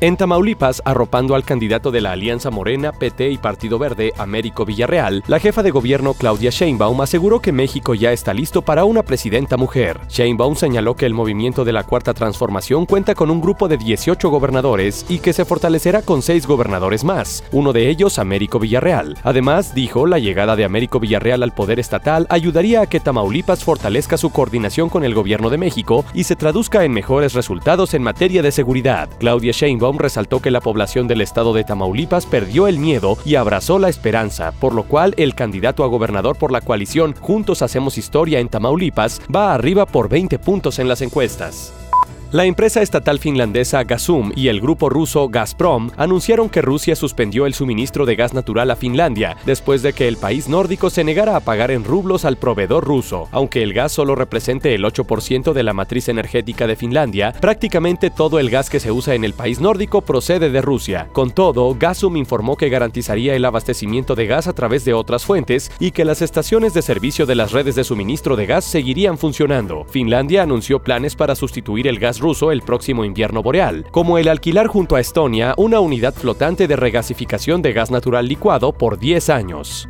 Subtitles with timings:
[0.00, 5.24] En Tamaulipas, arropando al candidato de la Alianza Morena, PT y Partido Verde, Américo Villarreal,
[5.26, 9.56] la jefa de gobierno Claudia Sheinbaum aseguró que México ya está listo para una presidenta
[9.56, 9.98] mujer.
[10.08, 14.30] Sheinbaum señaló que el movimiento de la Cuarta Transformación cuenta con un grupo de 18
[14.30, 19.18] gobernadores y que se fortalecerá con seis gobernadores más, uno de ellos Américo Villarreal.
[19.24, 24.16] Además, dijo, la llegada de Américo Villarreal al poder estatal ayudaría a que Tamaulipas fortalezca
[24.16, 28.42] su coordinación con el gobierno de México y se traduzca en mejores resultados en materia
[28.42, 29.08] de seguridad.
[29.18, 33.78] Claudia Sheinbaum resaltó que la población del estado de Tamaulipas perdió el miedo y abrazó
[33.78, 38.40] la esperanza, por lo cual el candidato a gobernador por la coalición Juntos Hacemos Historia
[38.40, 41.72] en Tamaulipas va arriba por 20 puntos en las encuestas.
[42.30, 47.54] La empresa estatal finlandesa Gazum y el grupo ruso Gazprom anunciaron que Rusia suspendió el
[47.54, 51.40] suministro de gas natural a Finlandia después de que el país nórdico se negara a
[51.40, 53.28] pagar en rublos al proveedor ruso.
[53.32, 58.38] Aunque el gas solo represente el 8% de la matriz energética de Finlandia, prácticamente todo
[58.38, 61.08] el gas que se usa en el país nórdico procede de Rusia.
[61.14, 65.72] Con todo, Gazum informó que garantizaría el abastecimiento de gas a través de otras fuentes
[65.80, 69.86] y que las estaciones de servicio de las redes de suministro de gas seguirían funcionando.
[69.86, 74.66] Finlandia anunció planes para sustituir el gas ruso el próximo invierno boreal, como el alquilar
[74.66, 79.88] junto a Estonia una unidad flotante de regasificación de gas natural licuado por 10 años.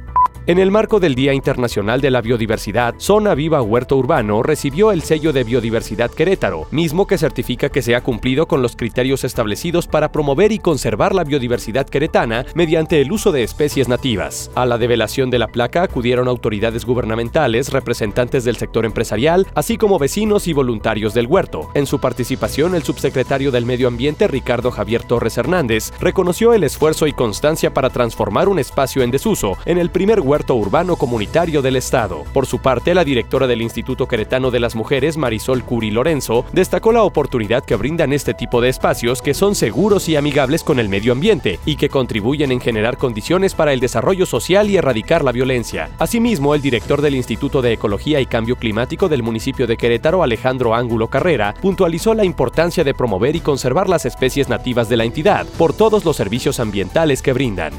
[0.49, 5.03] En el marco del Día Internacional de la Biodiversidad, Zona Viva Huerto Urbano recibió el
[5.03, 9.87] sello de Biodiversidad Querétaro, mismo que certifica que se ha cumplido con los criterios establecidos
[9.87, 14.51] para promover y conservar la biodiversidad queretana mediante el uso de especies nativas.
[14.55, 19.99] A la develación de la placa acudieron autoridades gubernamentales, representantes del sector empresarial, así como
[19.99, 21.69] vecinos y voluntarios del huerto.
[21.75, 27.07] En su participación, el subsecretario del Medio Ambiente, Ricardo Javier Torres Hernández, reconoció el esfuerzo
[27.07, 31.77] y constancia para transformar un espacio en desuso en el primer huerto urbano comunitario del
[31.77, 32.25] Estado.
[32.33, 36.93] Por su parte, la directora del Instituto Queretano de las Mujeres, Marisol Curi Lorenzo, destacó
[36.93, 40.89] la oportunidad que brindan este tipo de espacios que son seguros y amigables con el
[40.89, 45.33] medio ambiente y que contribuyen en generar condiciones para el desarrollo social y erradicar la
[45.33, 45.91] violencia.
[45.99, 50.75] Asimismo, el director del Instituto de Ecología y Cambio Climático del municipio de Querétaro, Alejandro
[50.75, 55.47] Ángulo Carrera, puntualizó la importancia de promover y conservar las especies nativas de la entidad
[55.57, 57.73] por todos los servicios ambientales que brindan.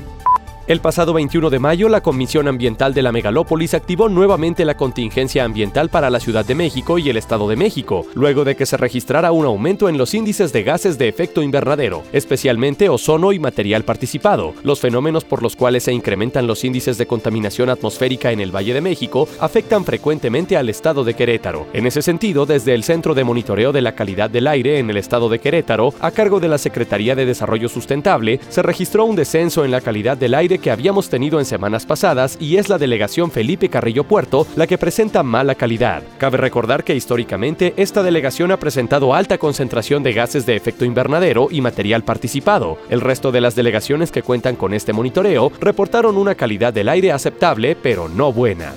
[0.70, 5.44] El pasado 21 de mayo, la Comisión Ambiental de la Megalópolis activó nuevamente la contingencia
[5.44, 8.78] ambiental para la Ciudad de México y el Estado de México, luego de que se
[8.78, 13.84] registrara un aumento en los índices de gases de efecto invernadero, especialmente ozono y material
[13.84, 14.54] participado.
[14.62, 18.76] Los fenómenos por los cuales se incrementan los índices de contaminación atmosférica en el Valle
[18.76, 21.66] de México afectan frecuentemente al Estado de Querétaro.
[21.74, 24.98] En ese sentido, desde el Centro de Monitoreo de la Calidad del Aire en el
[24.98, 29.66] Estado de Querétaro, a cargo de la Secretaría de Desarrollo Sustentable, se registró un descenso
[29.66, 33.32] en la calidad del aire que habíamos tenido en semanas pasadas y es la delegación
[33.32, 36.04] Felipe Carrillo Puerto la que presenta mala calidad.
[36.18, 41.48] Cabe recordar que históricamente esta delegación ha presentado alta concentración de gases de efecto invernadero
[41.52, 42.78] y material participado.
[42.90, 47.12] El resto de las delegaciones que cuentan con este monitoreo reportaron una calidad del aire
[47.12, 48.74] aceptable pero no buena.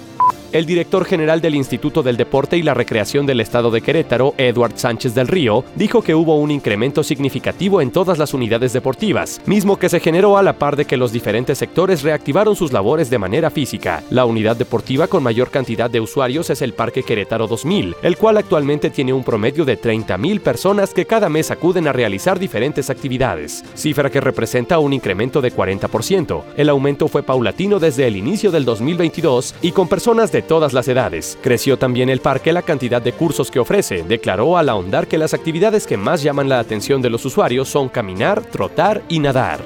[0.53, 4.75] El director general del Instituto del Deporte y la Recreación del Estado de Querétaro, Edward
[4.77, 9.79] Sánchez del Río, dijo que hubo un incremento significativo en todas las unidades deportivas, mismo
[9.79, 13.17] que se generó a la par de que los diferentes sectores reactivaron sus labores de
[13.17, 14.03] manera física.
[14.11, 18.37] La unidad deportiva con mayor cantidad de usuarios es el Parque Querétaro 2000, el cual
[18.37, 23.65] actualmente tiene un promedio de 30.000 personas que cada mes acuden a realizar diferentes actividades,
[23.75, 26.43] cifra que representa un incremento de 40%.
[26.59, 31.39] El aumento fue paulatino desde el inicio del 2022 y con personas todas las edades.
[31.43, 34.03] Creció también el parque la cantidad de cursos que ofrece.
[34.03, 37.89] Declaró al ahondar que las actividades que más llaman la atención de los usuarios son
[37.89, 39.61] caminar, trotar y nadar.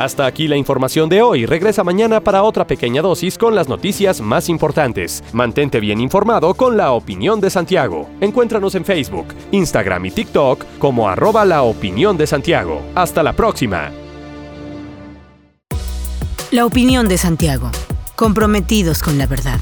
[0.00, 1.44] Hasta aquí la información de hoy.
[1.44, 5.22] Regresa mañana para otra pequeña dosis con las noticias más importantes.
[5.34, 8.08] Mantente bien informado con la opinión de Santiago.
[8.20, 12.80] Encuéntranos en Facebook, Instagram y TikTok como arroba la opinión de Santiago.
[12.94, 13.90] Hasta la próxima.
[16.50, 17.70] La opinión de Santiago.
[18.16, 19.60] Comprometidos con la verdad.